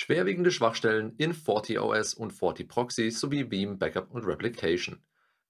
[0.00, 5.02] Schwerwiegende Schwachstellen in FortiOS und FortiProxy sowie Veeam Backup und Replication.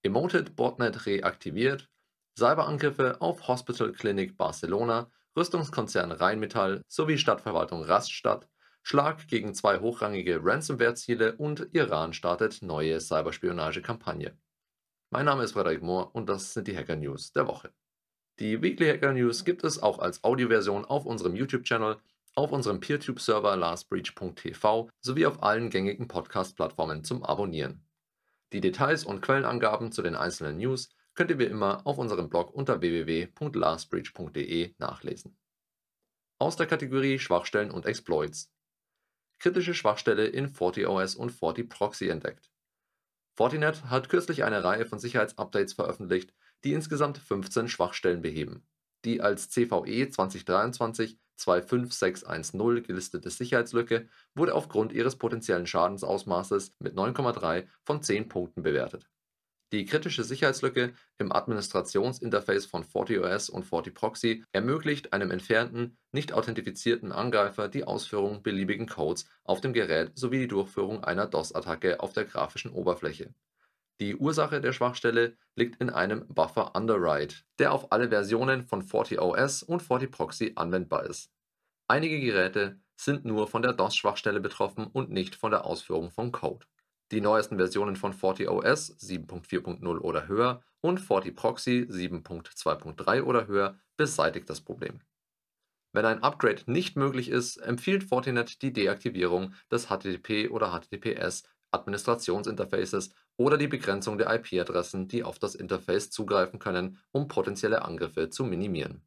[0.02, 1.90] Emoted Botnet reaktiviert.
[2.38, 8.48] Cyberangriffe auf Hospital Clinic Barcelona, Rüstungskonzern Rheinmetall sowie Stadtverwaltung Raststadt.
[8.82, 14.34] Schlag gegen zwei hochrangige Ransomware-Ziele und Iran startet neue Cyberspionage-Kampagne.
[15.10, 17.70] Mein Name ist Frederik Mohr und das sind die Hacker News der Woche.
[18.38, 21.98] Die Weekly Hacker News gibt es auch als Audioversion auf unserem YouTube-Channel
[22.38, 27.84] auf unserem PeerTube-Server lastbreach.tv sowie auf allen gängigen Podcast-Plattformen zum Abonnieren.
[28.52, 32.54] Die Details und Quellenangaben zu den einzelnen News könnt ihr wie immer auf unserem Blog
[32.54, 35.36] unter www.lastbreach.de nachlesen.
[36.38, 38.52] Aus der Kategorie Schwachstellen und Exploits.
[39.40, 42.52] Kritische Schwachstelle in FortiOS und FortiProxy entdeckt.
[43.34, 48.64] Fortinet hat kürzlich eine Reihe von Sicherheitsupdates veröffentlicht, die insgesamt 15 Schwachstellen beheben.
[49.04, 58.02] Die als CVE 2023 25610 gelistete Sicherheitslücke wurde aufgrund ihres potenziellen Schadensausmaßes mit 9,3 von
[58.02, 59.08] 10 Punkten bewertet.
[59.70, 67.68] Die kritische Sicherheitslücke im Administrationsinterface von FortiOS und FortiProxy ermöglicht einem entfernten, nicht authentifizierten Angreifer
[67.68, 72.72] die Ausführung beliebigen Codes auf dem Gerät sowie die Durchführung einer DOS-Attacke auf der grafischen
[72.72, 73.34] Oberfläche
[74.00, 79.62] die Ursache der Schwachstelle liegt in einem Buffer Underwrite, der auf alle Versionen von FortiOS
[79.62, 81.32] und FortiProxy anwendbar ist.
[81.88, 86.66] Einige Geräte sind nur von der DOS-Schwachstelle betroffen und nicht von der Ausführung von Code.
[87.10, 94.60] Die neuesten Versionen von FortiOS 7.4.0 oder höher und FortiProxy 7.2.3 oder höher beseitigt das
[94.60, 95.00] Problem.
[95.92, 103.14] Wenn ein Upgrade nicht möglich ist, empfiehlt Fortinet die Deaktivierung des HTTP oder HTTPS Administrationsinterfaces
[103.38, 108.44] oder die Begrenzung der IP-Adressen, die auf das Interface zugreifen können, um potenzielle Angriffe zu
[108.44, 109.06] minimieren.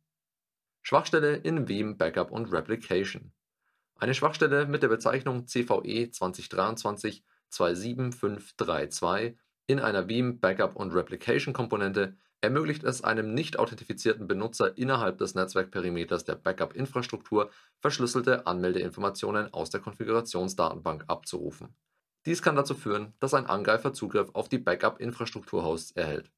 [0.82, 3.34] Schwachstelle in Veeam Backup und Replication.
[3.96, 12.16] Eine Schwachstelle mit der Bezeichnung CVE 2023 27532 in einer Veeam Backup und Replication Komponente
[12.40, 19.82] ermöglicht es einem nicht authentifizierten Benutzer innerhalb des Netzwerkperimeters der Backup-Infrastruktur verschlüsselte Anmeldeinformationen aus der
[19.82, 21.76] Konfigurationsdatenbank abzurufen
[22.26, 26.32] dies kann dazu führen, dass ein Angreifer Zugriff auf die Backup-Infrastrukturhosts erhält.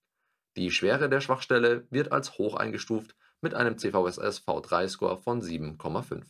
[0.56, 6.24] Die Schwere der Schwachstelle wird als hoch eingestuft mit einem CVSS V3-Score von 7,5.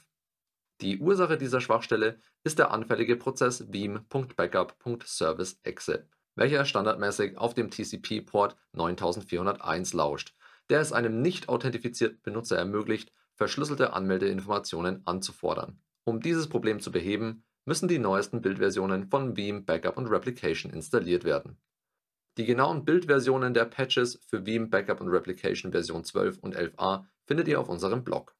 [0.81, 9.93] Die Ursache dieser Schwachstelle ist der anfällige Prozess beam.backup.service.exe, welcher standardmäßig auf dem TCP-Port 9401
[9.93, 10.33] lauscht,
[10.69, 15.79] der es einem nicht authentifizierten Benutzer ermöglicht, verschlüsselte Anmeldeinformationen anzufordern.
[16.05, 21.23] Um dieses Problem zu beheben, müssen die neuesten Bildversionen von Veeam Backup und Replication installiert
[21.23, 21.57] werden.
[22.37, 27.47] Die genauen Bildversionen der Patches für Veeam Backup und Replication Version 12 und 11a findet
[27.47, 28.35] ihr auf unserem Blog.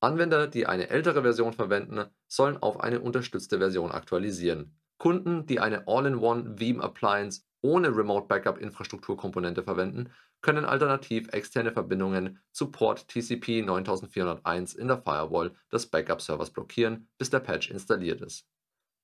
[0.00, 4.76] Anwender, die eine ältere Version verwenden, sollen auf eine unterstützte Version aktualisieren.
[4.98, 10.10] Kunden, die eine All-in-One Veeam Appliance ohne Remote Backup Infrastrukturkomponente verwenden,
[10.42, 17.30] können alternativ externe Verbindungen zu Port TCP 9401 in der Firewall des Backup-Servers blockieren, bis
[17.30, 18.46] der Patch installiert ist.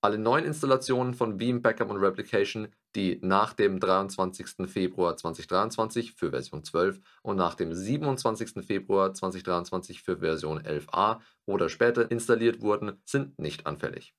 [0.01, 4.71] Alle neuen Installationen von Veeam Backup und Replication, die nach dem 23.
[4.71, 8.65] Februar 2023 für Version 12 und nach dem 27.
[8.65, 14.15] Februar 2023 für Version 11a oder später installiert wurden, sind nicht anfällig.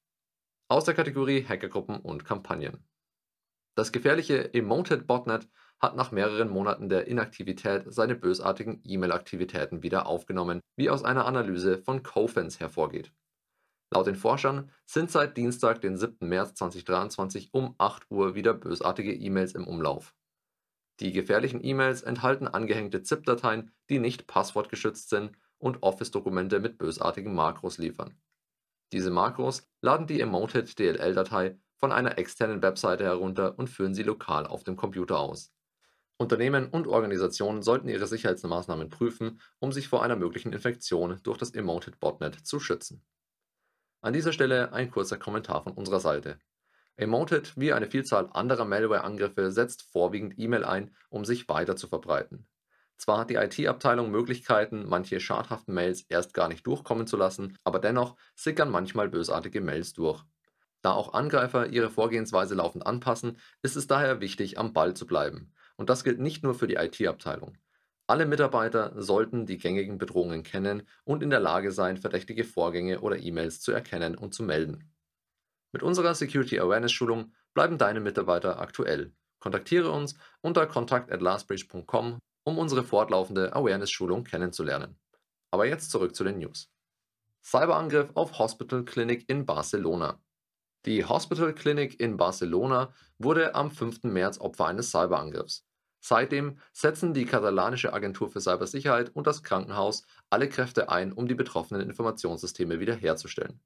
[0.67, 2.83] Aus der Kategorie Hackergruppen und Kampagnen.
[3.79, 5.47] Das gefährliche Emoted Botnet
[5.79, 11.77] hat nach mehreren Monaten der Inaktivität seine bösartigen E-Mail-Aktivitäten wieder aufgenommen, wie aus einer Analyse
[11.77, 13.13] von Cofens hervorgeht.
[13.89, 16.27] Laut den Forschern sind seit Dienstag, den 7.
[16.27, 20.13] März 2023 um 8 Uhr wieder bösartige E-Mails im Umlauf.
[20.99, 27.77] Die gefährlichen E-Mails enthalten angehängte ZIP-Dateien, die nicht passwortgeschützt sind und Office-Dokumente mit bösartigen Makros
[27.77, 28.13] liefern.
[28.91, 34.45] Diese Makros laden die Emoted DLL-Datei von einer externen Webseite herunter und führen sie lokal
[34.45, 35.51] auf dem Computer aus.
[36.17, 41.51] Unternehmen und Organisationen sollten ihre Sicherheitsmaßnahmen prüfen, um sich vor einer möglichen Infektion durch das
[41.51, 43.01] Emoted Botnet zu schützen.
[44.01, 46.37] An dieser Stelle ein kurzer Kommentar von unserer Seite.
[46.97, 52.45] Emoted wie eine Vielzahl anderer Malware-Angriffe setzt vorwiegend E-Mail ein, um sich weiter zu verbreiten.
[52.97, 57.79] Zwar hat die IT-Abteilung Möglichkeiten, manche schadhaften Mails erst gar nicht durchkommen zu lassen, aber
[57.79, 60.25] dennoch sickern manchmal bösartige Mails durch.
[60.81, 65.51] Da auch Angreifer ihre Vorgehensweise laufend anpassen, ist es daher wichtig, am Ball zu bleiben.
[65.75, 67.57] Und das gilt nicht nur für die IT-Abteilung.
[68.07, 73.19] Alle Mitarbeiter sollten die gängigen Bedrohungen kennen und in der Lage sein, verdächtige Vorgänge oder
[73.19, 74.91] E-Mails zu erkennen und zu melden.
[75.71, 79.13] Mit unserer Security Awareness Schulung bleiben deine Mitarbeiter aktuell.
[79.39, 84.97] Kontaktiere uns unter kontakt@lastbridge.com, um unsere fortlaufende Awareness Schulung kennenzulernen.
[85.51, 86.71] Aber jetzt zurück zu den News.
[87.43, 90.19] Cyberangriff auf Hospital Clinic in Barcelona.
[90.85, 94.03] Die Hospital Clinic in Barcelona wurde am 5.
[94.03, 95.65] März Opfer eines Cyberangriffs.
[95.99, 101.35] Seitdem setzen die katalanische Agentur für Cybersicherheit und das Krankenhaus alle Kräfte ein, um die
[101.35, 103.59] betroffenen Informationssysteme wiederherzustellen.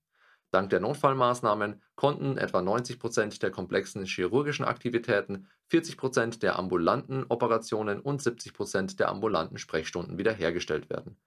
[0.50, 7.26] Dank der Notfallmaßnahmen konnten etwa 90 Prozent der komplexen chirurgischen Aktivitäten, 40 Prozent der ambulanten
[7.30, 11.18] Operationen und 70 Prozent der ambulanten Sprechstunden wiederhergestellt werden.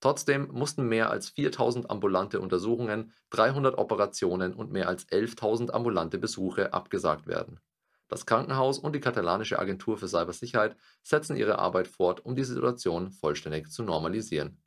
[0.00, 6.72] Trotzdem mussten mehr als 4000 ambulante Untersuchungen, 300 Operationen und mehr als 11.000 ambulante Besuche
[6.72, 7.60] abgesagt werden.
[8.08, 13.10] Das Krankenhaus und die katalanische Agentur für Cybersicherheit setzen ihre Arbeit fort, um die Situation
[13.12, 14.62] vollständig zu normalisieren.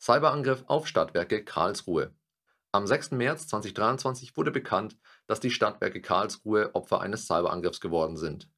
[0.00, 2.14] Cyberangriff auf Stadtwerke Karlsruhe
[2.76, 3.12] am 6.
[3.12, 8.50] März 2023 wurde bekannt, dass die Stadtwerke Karlsruhe Opfer eines Cyberangriffs geworden sind.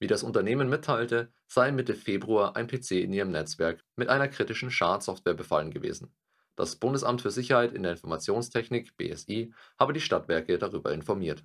[0.00, 4.70] Wie das Unternehmen mitteilte, sei Mitte Februar ein PC in ihrem Netzwerk mit einer kritischen
[4.70, 6.14] Schadsoftware befallen gewesen.
[6.56, 11.44] Das Bundesamt für Sicherheit in der Informationstechnik BSI habe die Stadtwerke darüber informiert.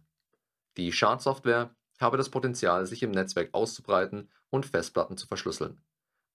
[0.78, 5.82] Die Schadsoftware habe das Potenzial, sich im Netzwerk auszubreiten und Festplatten zu verschlüsseln.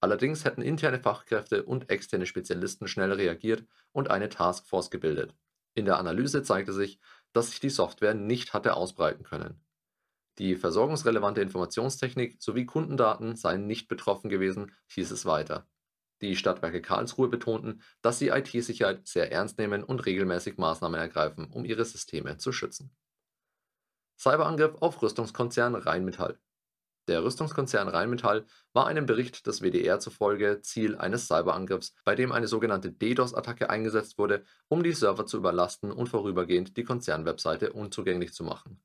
[0.00, 5.34] Allerdings hätten interne Fachkräfte und externe Spezialisten schnell reagiert und eine Taskforce gebildet.
[5.74, 7.00] In der Analyse zeigte sich,
[7.32, 9.62] dass sich die Software nicht hatte ausbreiten können.
[10.40, 15.68] Die versorgungsrelevante Informationstechnik sowie Kundendaten seien nicht betroffen gewesen, hieß es weiter.
[16.22, 21.66] Die Stadtwerke Karlsruhe betonten, dass sie IT-Sicherheit sehr ernst nehmen und regelmäßig Maßnahmen ergreifen, um
[21.66, 22.90] ihre Systeme zu schützen.
[24.18, 26.40] Cyberangriff auf Rüstungskonzern Rheinmetall.
[27.06, 32.48] Der Rüstungskonzern Rheinmetall war einem Bericht des WDR zufolge Ziel eines Cyberangriffs, bei dem eine
[32.48, 38.42] sogenannte DDoS-Attacke eingesetzt wurde, um die Server zu überlasten und vorübergehend die Konzernwebseite unzugänglich zu
[38.42, 38.80] machen.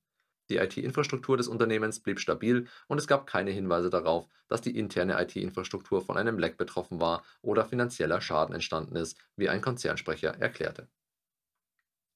[0.50, 5.22] Die IT-Infrastruktur des Unternehmens blieb stabil und es gab keine Hinweise darauf, dass die interne
[5.22, 10.88] IT-Infrastruktur von einem Leck betroffen war oder finanzieller Schaden entstanden ist, wie ein Konzernsprecher erklärte.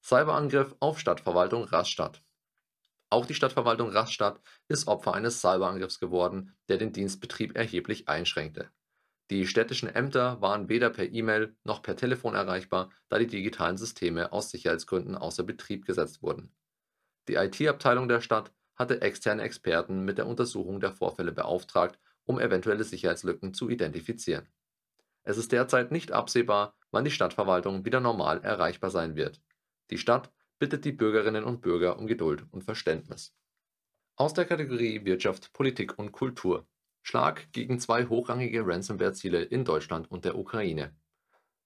[0.01, 2.21] Cyberangriff auf Stadtverwaltung Rastatt
[3.11, 8.69] auch die Stadtverwaltung Rastatt ist Opfer eines Cyberangriffs geworden, der den Dienstbetrieb erheblich einschränkte.
[9.31, 14.31] Die städtischen Ämter waren weder per E-Mail noch per Telefon erreichbar, da die digitalen Systeme
[14.31, 16.53] aus Sicherheitsgründen außer Betrieb gesetzt wurden.
[17.29, 22.83] Die IT-Abteilung der Stadt hatte externe Experten mit der Untersuchung der Vorfälle beauftragt, um eventuelle
[22.83, 24.47] Sicherheitslücken zu identifizieren.
[25.21, 29.43] Es ist derzeit nicht absehbar, wann die Stadtverwaltung wieder normal erreichbar sein wird.
[29.91, 33.35] Die Stadt bittet die Bürgerinnen und Bürger um Geduld und Verständnis.
[34.15, 36.67] Aus der Kategorie Wirtschaft, Politik und Kultur.
[37.03, 40.97] Schlag gegen zwei hochrangige Ransomware-Ziele in Deutschland und der Ukraine.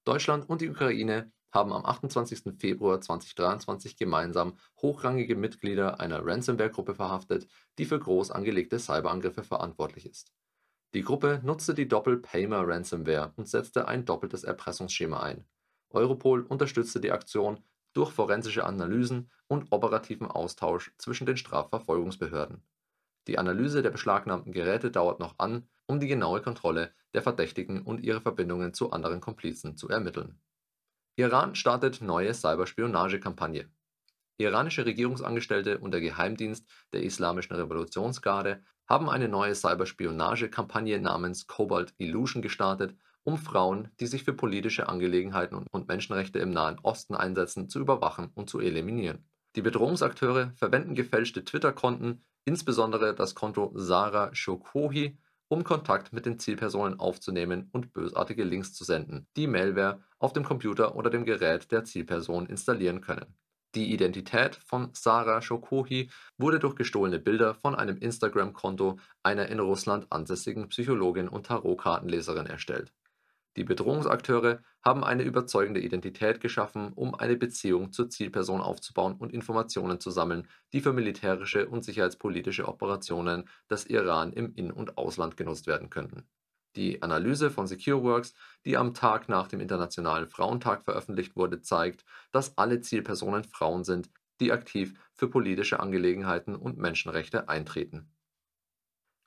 [0.03, 2.55] Deutschland und die Ukraine haben am 28.
[2.57, 7.47] Februar 2023 gemeinsam hochrangige Mitglieder einer Ransomware-Gruppe verhaftet,
[7.77, 10.33] die für groß angelegte Cyberangriffe verantwortlich ist.
[10.95, 15.45] Die Gruppe nutzte die Doppel-Paymer-Ransomware und setzte ein doppeltes Erpressungsschema ein.
[15.91, 17.59] Europol unterstützte die Aktion
[17.93, 22.63] durch forensische Analysen und operativen Austausch zwischen den Strafverfolgungsbehörden.
[23.27, 28.01] Die Analyse der beschlagnahmten Geräte dauert noch an, um die genaue Kontrolle der Verdächtigen und
[28.01, 30.39] ihre Verbindungen zu anderen Komplizen zu ermitteln.
[31.15, 33.69] Iran startet neue Cyberspionagekampagne.
[34.37, 42.41] Iranische Regierungsangestellte und der Geheimdienst der Islamischen Revolutionsgarde haben eine neue Cyberspionagekampagne namens Cobalt Illusion
[42.41, 47.79] gestartet um Frauen, die sich für politische Angelegenheiten und Menschenrechte im Nahen Osten einsetzen, zu
[47.79, 49.23] überwachen und zu eliminieren.
[49.55, 55.17] Die Bedrohungsakteure verwenden gefälschte Twitter-Konten, insbesondere das Konto Sarah Shokohi,
[55.53, 60.43] um Kontakt mit den Zielpersonen aufzunehmen und bösartige Links zu senden, die Malware auf dem
[60.43, 63.35] Computer oder dem Gerät der Zielperson installieren können.
[63.75, 70.11] Die Identität von Sarah Shokohi wurde durch gestohlene Bilder von einem Instagram-Konto einer in Russland
[70.11, 72.91] ansässigen Psychologin und Tarotkartenleserin erstellt.
[73.55, 79.99] Die Bedrohungsakteure haben eine überzeugende Identität geschaffen, um eine Beziehung zur Zielperson aufzubauen und Informationen
[79.99, 85.67] zu sammeln, die für militärische und sicherheitspolitische Operationen des Iran im In und Ausland genutzt
[85.67, 86.27] werden könnten.
[86.75, 88.33] Die Analyse von SecureWorks,
[88.65, 94.09] die am Tag nach dem Internationalen Frauentag veröffentlicht wurde, zeigt, dass alle Zielpersonen Frauen sind,
[94.39, 98.11] die aktiv für politische Angelegenheiten und Menschenrechte eintreten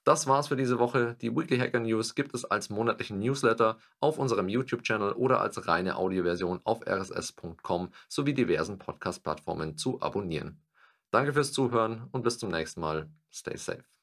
[0.06, 1.16] das war's für diese Woche.
[1.20, 5.96] Die Weekly Hacker News gibt es als monatlichen Newsletter auf unserem YouTube-Channel oder als reine
[5.96, 10.62] Audioversion auf rss.com sowie diversen Podcast-Plattformen zu abonnieren.
[11.10, 13.10] Danke fürs Zuhören und bis zum nächsten Mal.
[13.32, 13.95] Stay safe.